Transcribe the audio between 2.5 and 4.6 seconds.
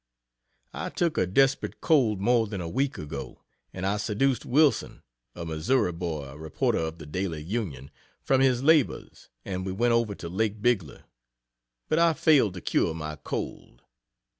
a week ago, and I seduced